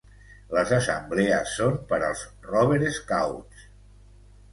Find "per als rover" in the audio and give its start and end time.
1.91-2.81